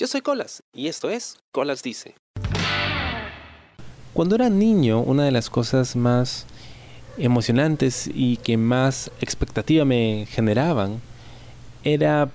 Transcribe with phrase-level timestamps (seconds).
[0.00, 2.14] Yo soy Colas y esto es Colas Dice.
[4.14, 6.46] Cuando era niño, una de las cosas más
[7.18, 11.02] emocionantes y que más expectativa me generaban
[11.84, 12.30] era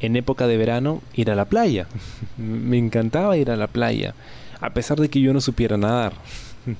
[0.00, 1.86] en época de verano ir a la playa.
[2.36, 4.14] me encantaba ir a la playa,
[4.60, 6.12] a pesar de que yo no supiera nadar.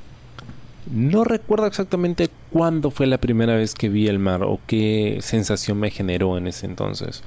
[0.92, 5.78] No recuerdo exactamente cuándo fue la primera vez que vi el mar o qué sensación
[5.78, 7.22] me generó en ese entonces,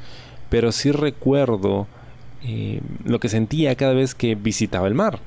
[0.50, 1.88] pero sí recuerdo
[2.44, 5.20] eh, lo que sentía cada vez que visitaba el mar.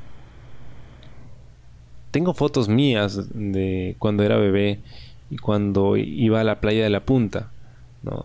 [2.10, 4.80] Tengo fotos mías de cuando era bebé
[5.30, 7.50] y cuando iba a la playa de la punta.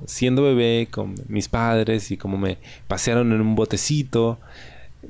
[0.05, 2.57] Siendo bebé con mis padres y como me
[2.87, 4.37] pasearon en un botecito.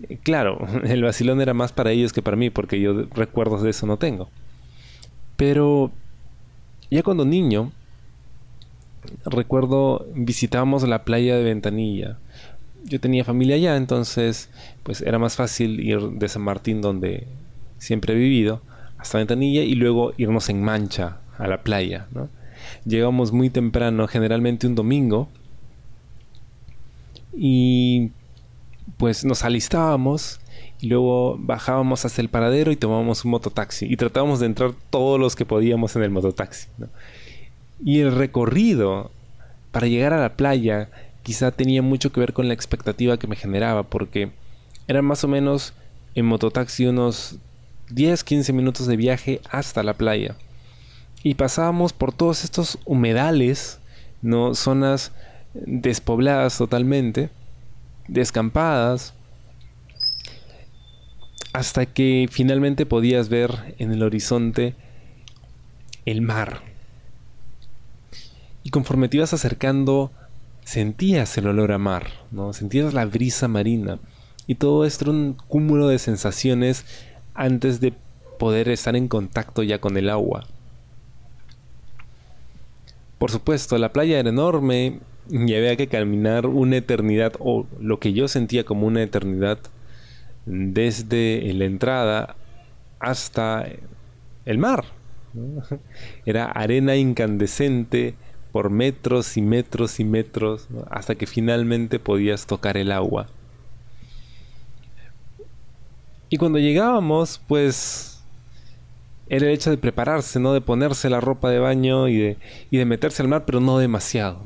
[0.10, 3.72] Eh, claro, el vacilón era más para ellos que para mí porque yo recuerdos de
[3.72, 4.30] eso no tengo.
[5.36, 5.92] Pero
[6.90, 7.72] ya cuando niño,
[9.26, 12.18] recuerdo visitábamos la playa de Ventanilla.
[12.84, 14.50] Yo tenía familia allá, entonces
[14.84, 17.28] pues era más fácil ir de San Martín donde
[17.78, 18.62] siempre he vivido
[18.98, 22.08] hasta Ventanilla y luego irnos en mancha a la playa.
[22.12, 22.30] ¿no?
[22.86, 25.30] Llegamos muy temprano, generalmente un domingo,
[27.34, 28.12] y
[28.98, 30.40] pues nos alistábamos
[30.80, 35.20] y luego bajábamos hasta el paradero y tomábamos un mototaxi y tratábamos de entrar todos
[35.20, 36.68] los que podíamos en el mototaxi.
[37.84, 39.12] Y el recorrido
[39.72, 40.90] para llegar a la playa
[41.24, 44.32] quizá tenía mucho que ver con la expectativa que me generaba porque
[44.88, 45.74] eran más o menos
[46.16, 47.38] en mototaxi unos
[47.90, 50.36] 10-15 minutos de viaje hasta la playa.
[51.24, 53.80] Y pasábamos por todos estos humedales,
[54.22, 54.56] ¿no?
[54.56, 55.12] zonas
[55.54, 57.30] despobladas totalmente,
[58.08, 59.14] descampadas,
[61.54, 64.76] hasta que finalmente podías ver en el horizonte
[66.06, 66.62] el mar.
[68.64, 70.12] Y conforme te ibas acercando,
[70.64, 72.54] sentías el olor a mar, ¿no?
[72.54, 74.00] Sentías la brisa marina.
[74.48, 76.86] Y todo esto un cúmulo de sensaciones
[77.34, 77.94] antes de
[78.40, 80.46] poder estar en contacto ya con el agua.
[83.18, 88.14] Por supuesto, la playa era enorme y había que caminar una eternidad, o lo que
[88.14, 89.60] yo sentía como una eternidad,
[90.46, 92.36] desde la entrada
[93.00, 93.68] hasta
[94.46, 94.86] el mar.
[96.26, 98.16] Era arena incandescente
[98.52, 103.28] por metros y metros y metros, hasta que finalmente podías tocar el agua.
[106.30, 108.24] Y cuando llegábamos, pues
[109.28, 110.54] era el hecho de prepararse, ¿no?
[110.54, 112.38] De ponerse la ropa de baño y de,
[112.70, 114.44] y de meterse al mar, pero no demasiado.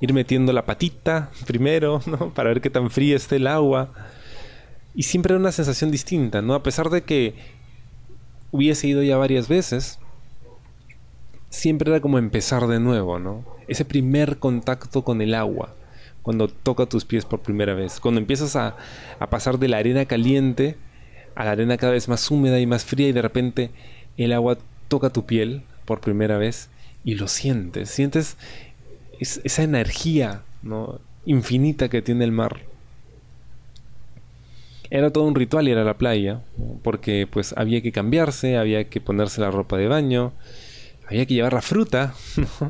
[0.00, 2.32] Ir metiendo la patita primero, ¿no?
[2.32, 3.90] Para ver qué tan fría esté el agua
[4.94, 6.54] y siempre era una sensación distinta, ¿no?
[6.54, 7.34] A pesar de que
[8.50, 9.98] hubiese ido ya varias veces,
[11.52, 13.44] siempre era como empezar de nuevo, ¿no?
[13.68, 15.74] Ese primer contacto con el agua,
[16.22, 18.76] cuando toca tus pies por primera vez, cuando empiezas a,
[19.20, 20.76] a pasar de la arena caliente
[21.34, 23.70] a la arena cada vez más húmeda y más fría y de repente
[24.18, 24.58] el agua
[24.88, 26.68] toca tu piel por primera vez
[27.04, 28.36] y lo sientes, sientes
[29.18, 31.00] esa energía, ¿no?
[31.24, 32.60] infinita que tiene el mar
[34.90, 36.42] era todo un ritual ir a la playa,
[36.82, 40.34] porque pues había que cambiarse, había que ponerse la ropa de baño,
[41.08, 42.14] había que llevar la fruta.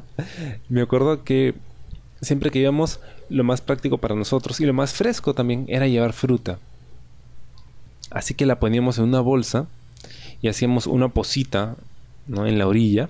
[0.68, 1.54] Me acuerdo que
[2.20, 6.12] siempre que íbamos, lo más práctico para nosotros y lo más fresco también era llevar
[6.12, 6.58] fruta.
[8.10, 9.66] Así que la poníamos en una bolsa
[10.42, 11.76] y hacíamos una posita
[12.26, 12.46] ¿no?
[12.46, 13.08] en la orilla.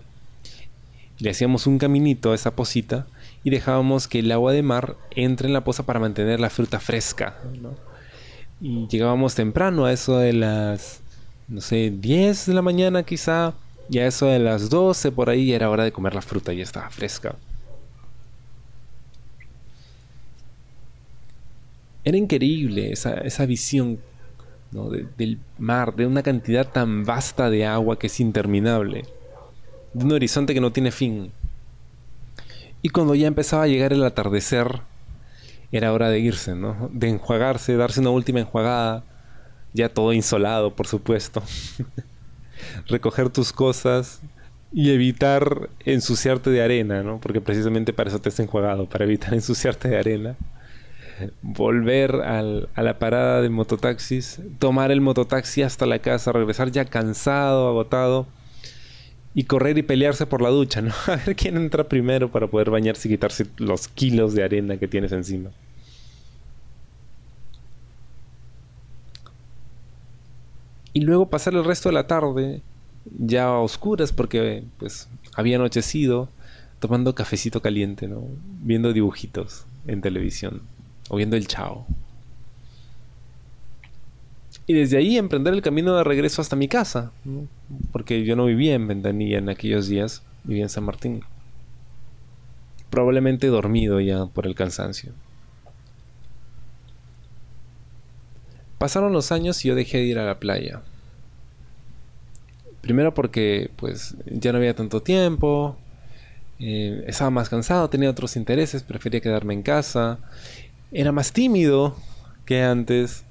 [1.19, 3.07] Le hacíamos un caminito a esa posita
[3.45, 6.79] y dejábamos que el agua de mar entre en la poza para mantener la fruta
[6.79, 7.37] fresca.
[8.61, 11.01] Y llegábamos temprano, a eso de las,
[11.49, 13.55] no sé, 10 de la mañana quizá.
[13.93, 16.63] Y a eso de las 12 por ahí era hora de comer la fruta, y
[16.63, 17.37] estaba fresca.
[22.03, 23.99] Era increíble esa, esa visión
[25.19, 29.05] del mar, de una cantidad tan vasta de agua que es interminable,
[29.93, 31.31] de un horizonte que no tiene fin.
[32.81, 34.81] Y cuando ya empezaba a llegar el atardecer,
[35.71, 36.89] era hora de irse, ¿no?
[36.95, 39.05] De enjuagarse, darse una última enjuagada,
[39.75, 41.43] ya todo insolado, por supuesto.
[42.87, 44.21] Recoger tus cosas
[44.73, 47.21] y evitar ensuciarte de arena, ¿no?
[47.21, 50.37] Porque precisamente para eso te has enjuagado, para evitar ensuciarte de arena.
[51.43, 52.43] Volver a
[52.83, 58.27] la parada de mototaxis, tomar el mototaxi hasta la casa, regresar ya cansado, agotado
[59.35, 60.93] y correr y pelearse por la ducha, ¿no?
[61.07, 64.89] A ver quién entra primero para poder bañarse y quitarse los kilos de arena que
[64.89, 65.51] tienes encima.
[70.93, 72.63] Y luego pasar el resto de la tarde
[73.19, 76.29] ya a oscuras porque pues había anochecido
[76.81, 78.25] tomando cafecito caliente, ¿no?
[78.63, 80.63] Viendo dibujitos en televisión
[81.09, 81.87] o viendo el chao.
[84.67, 87.11] Y desde ahí emprender el camino de regreso hasta mi casa,
[87.91, 91.23] porque yo no vivía en Ventanilla en aquellos días, vivía en San Martín.
[92.91, 95.13] Probablemente dormido ya por el cansancio.
[98.83, 100.81] Pasaron los años y yo dejé de ir a la playa.
[102.81, 105.77] Primero porque pues ya no había tanto tiempo,
[106.59, 110.19] eh, estaba más cansado, tenía otros intereses, prefería quedarme en casa,
[110.91, 111.95] era más tímido
[112.45, 113.23] que antes,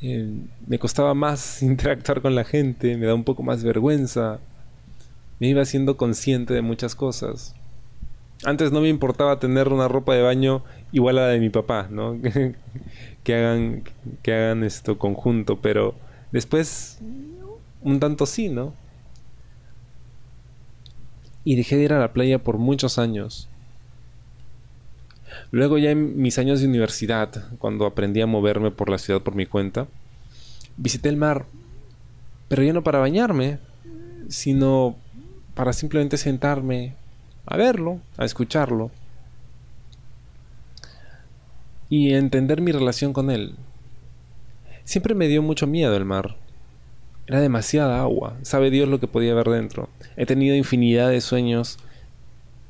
[0.00, 0.30] eh,
[0.68, 4.38] me costaba más interactuar con la gente, me da un poco más vergüenza,
[5.40, 7.56] me iba siendo consciente de muchas cosas.
[8.44, 11.88] Antes no me importaba tener una ropa de baño igual a la de mi papá,
[11.90, 12.16] ¿no?
[13.28, 13.82] que hagan
[14.22, 15.94] que hagan esto conjunto, pero
[16.32, 16.98] después
[17.82, 18.72] un tanto sí, ¿no?
[21.44, 23.50] y dejé de ir a la playa por muchos años.
[25.50, 29.34] Luego ya en mis años de universidad, cuando aprendí a moverme por la ciudad por
[29.34, 29.88] mi cuenta,
[30.78, 31.44] visité el mar,
[32.48, 33.58] pero ya no para bañarme,
[34.28, 34.96] sino
[35.54, 36.94] para simplemente sentarme
[37.44, 38.90] a verlo, a escucharlo
[41.88, 43.56] y entender mi relación con él.
[44.84, 46.36] Siempre me dio mucho miedo el mar.
[47.26, 48.36] Era demasiada agua.
[48.42, 49.88] Sabe Dios lo que podía haber dentro.
[50.16, 51.78] He tenido infinidad de sueños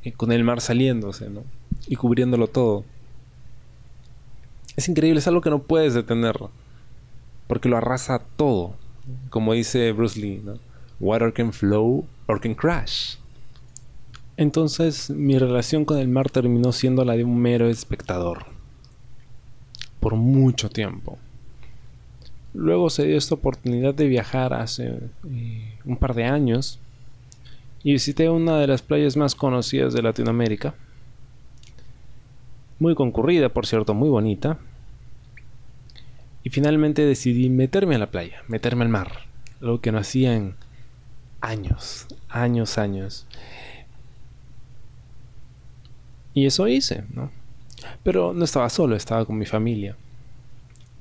[0.03, 1.45] eh, con el mar saliéndose, ¿no?
[1.87, 2.85] Y cubriéndolo todo.
[4.77, 6.37] Es increíble, es algo que no puedes detener.
[7.47, 8.75] Porque lo arrasa todo.
[9.31, 10.55] Como dice Bruce Lee, ¿no?
[11.01, 13.15] Water can flow or can crash.
[14.37, 18.58] Entonces mi relación con el mar terminó siendo la de un mero espectador.
[20.01, 21.19] Por mucho tiempo.
[22.55, 24.99] Luego se dio esta oportunidad de viajar hace
[25.31, 26.79] eh, un par de años
[27.85, 30.75] y visité una de las playas más conocidas de Latinoamérica.
[32.79, 34.59] Muy concurrida, por cierto, muy bonita.
[36.43, 39.27] Y finalmente decidí meterme a la playa, meterme al mar.
[39.61, 40.55] Algo que no hacía en
[41.41, 43.27] años, años, años.
[46.35, 47.31] Y eso hice, ¿no?
[48.03, 49.97] Pero no estaba solo, estaba con mi familia.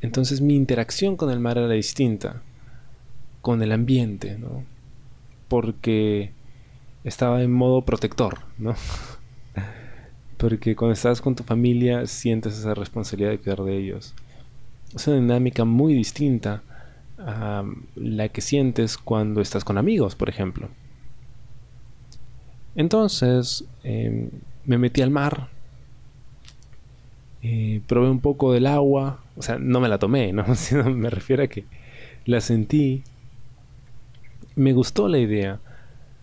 [0.01, 2.41] Entonces mi interacción con el mar era distinta,
[3.41, 4.63] con el ambiente, ¿no?
[5.47, 6.31] Porque
[7.03, 8.75] estaba en modo protector, ¿no?
[10.37, 14.13] Porque cuando estás con tu familia sientes esa responsabilidad de cuidar de ellos.
[14.93, 16.61] Es una dinámica muy distinta
[17.17, 17.63] a
[17.95, 20.69] la que sientes cuando estás con amigos, por ejemplo.
[22.75, 24.29] Entonces em,
[24.65, 25.49] me metí al mar,
[27.49, 30.43] eh, probé un poco del agua, o sea, no me la tomé, ¿no?
[30.93, 31.63] me refiero a que
[32.25, 33.03] la sentí.
[34.57, 35.61] Me gustó la idea.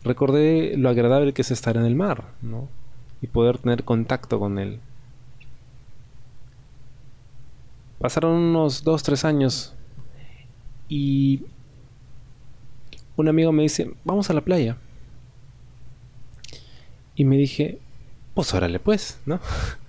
[0.03, 2.69] Recordé lo agradable que es estar en el mar, ¿no?
[3.23, 4.81] Y poder tener contacto con él.
[8.01, 9.75] Pasaron unos 2, 3 años
[10.91, 11.45] y
[13.17, 14.77] un amigo me dice, vamos a la playa.
[17.17, 17.79] Y me dije,
[18.35, 19.41] pues órale pues, ¿no?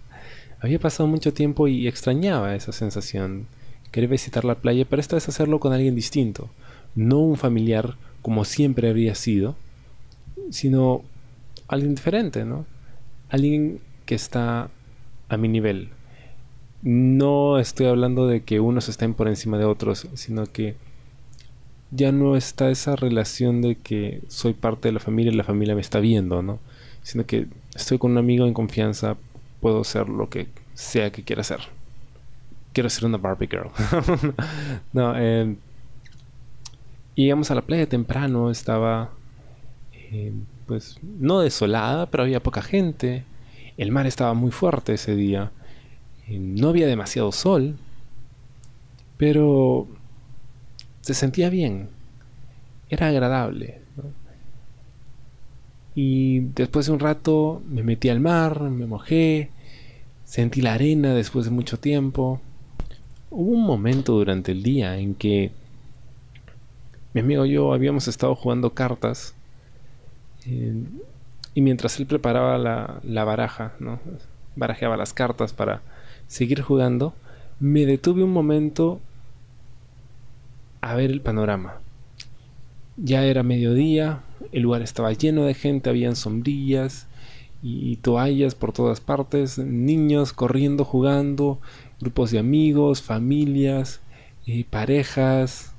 [0.65, 3.45] Había pasado mucho tiempo y extrañaba esa sensación.
[3.91, 6.50] Quería visitar la playa, pero esta vez hacerlo con alguien distinto.
[6.95, 9.56] No un familiar como siempre habría sido,
[10.50, 11.03] sino
[11.67, 12.65] alguien diferente, ¿no?
[13.29, 14.71] Alguien que está
[15.29, 15.89] a mi nivel.
[16.81, 20.77] No estoy hablando de que unos estén por encima de otros, sino que
[21.91, 25.75] ya no está esa relación de que soy parte de la familia y la familia
[25.75, 26.57] me está viendo, ¿no?
[27.03, 27.45] Sino que
[27.75, 29.15] estoy con un amigo en confianza,
[29.65, 31.57] puedo ser lo que sea que quiera ser.
[32.72, 33.72] Quiero ser una Barbie Girl.
[34.93, 35.55] no, eh,
[37.15, 39.10] íbamos a la playa temprano, estaba
[40.12, 40.34] eh,
[40.67, 43.24] pues no desolada, pero había poca gente.
[43.75, 45.51] El mar estaba muy fuerte ese día.
[46.27, 47.75] Eh, no había demasiado sol,
[49.17, 49.88] pero
[51.01, 51.89] se sentía bien.
[52.88, 53.79] Era agradable.
[55.95, 59.50] Y después de un rato me metí al mar, me mojé,
[60.25, 62.41] sentí la arena después de mucho tiempo.
[63.29, 65.51] Hubo un momento durante el día en que
[67.13, 69.34] mi amigo y yo habíamos estado jugando cartas
[70.46, 70.74] eh,
[71.53, 74.00] y mientras él preparaba la, la baraja, ¿no?
[74.55, 75.82] barajeaba las cartas para
[76.27, 77.13] seguir jugando,
[77.60, 79.00] me detuve un momento
[80.82, 81.79] a ver el panorama.
[82.98, 87.08] Ya era mediodía, el lugar estaba lleno de gente, habían sombrillas
[87.67, 91.60] y toallas por todas partes, niños corriendo, jugando,
[92.00, 94.01] grupos de amigos, familias,
[94.45, 95.74] eh, parejas,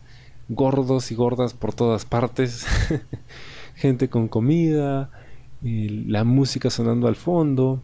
[0.48, 2.66] gordos y gordas por todas partes,
[3.76, 5.12] gente con comida,
[5.62, 7.80] la música sonando al fondo.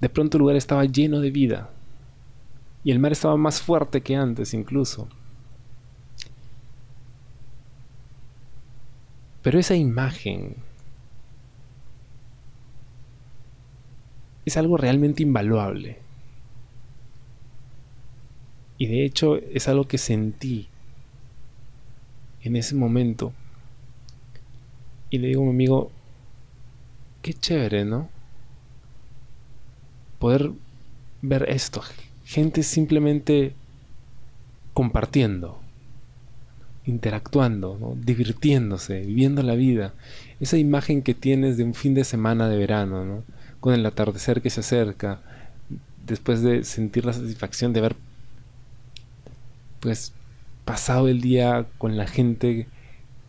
[0.00, 1.70] De pronto el lugar estaba lleno de vida.
[2.82, 5.06] Y el mar estaba más fuerte que antes incluso.
[9.42, 10.56] Pero esa imagen
[14.44, 15.98] es algo realmente invaluable.
[18.78, 20.68] Y de hecho es algo que sentí
[22.42, 23.32] en ese momento.
[25.10, 25.90] Y le digo a mi amigo,
[27.22, 28.08] qué chévere, ¿no?
[30.18, 30.52] Poder
[31.22, 31.82] ver esto.
[32.24, 33.54] Gente simplemente
[34.72, 35.60] compartiendo,
[36.86, 39.92] interactuando, divirtiéndose, viviendo la vida.
[40.38, 43.24] Esa imagen que tienes de un fin de semana de verano, ¿no?
[43.60, 45.20] Con el atardecer que se acerca,
[46.06, 47.96] después de sentir la satisfacción de haber
[49.80, 50.12] pues
[50.64, 52.66] pasado el día con la gente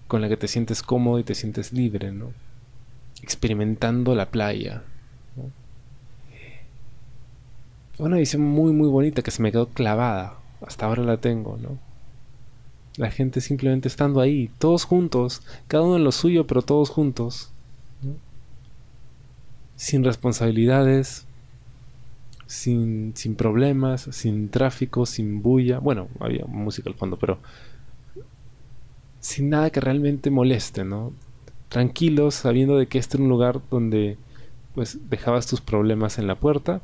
[0.08, 2.34] con la que te sientes cómodo y te sientes libre, ¿no?
[3.22, 4.84] Experimentando la playa.
[7.98, 10.36] Una visión muy muy bonita que se me quedó clavada.
[10.66, 11.78] Hasta ahora la tengo, ¿no?
[12.98, 17.51] La gente simplemente estando ahí, todos juntos, cada uno en lo suyo, pero todos juntos.
[19.82, 21.26] Sin responsabilidades,
[22.46, 25.80] sin, sin problemas, sin tráfico, sin bulla.
[25.80, 27.40] Bueno, había música al fondo, pero
[29.20, 31.14] sin nada que realmente moleste, ¿no?
[31.68, 34.18] Tranquilos, sabiendo de que este era un lugar donde
[34.76, 36.80] pues dejabas tus problemas en la puerta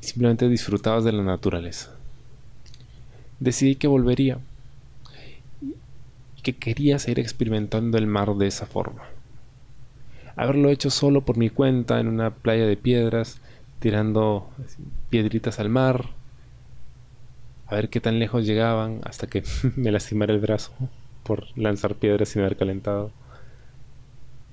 [0.00, 1.96] y simplemente disfrutabas de la naturaleza.
[3.40, 4.38] Decidí que volvería
[5.60, 9.02] y que quería seguir experimentando el mar de esa forma.
[10.36, 13.40] Haberlo hecho solo por mi cuenta en una playa de piedras
[13.80, 14.48] tirando
[15.10, 16.10] piedritas al mar,
[17.66, 19.42] a ver qué tan lejos llegaban hasta que
[19.76, 20.72] me lastimara el brazo
[21.24, 23.10] por lanzar piedras sin haber calentado.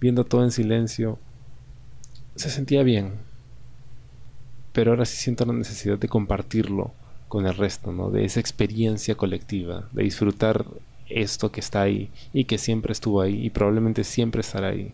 [0.02, 1.20] Viendo todo en silencio,
[2.36, 3.14] se sentía bien,
[4.72, 6.94] pero ahora sí siento la necesidad de compartirlo
[7.28, 8.10] con el resto, ¿no?
[8.10, 10.66] De esa experiencia colectiva, de disfrutar
[11.10, 14.94] esto que está ahí y que siempre estuvo ahí y probablemente siempre estará ahí,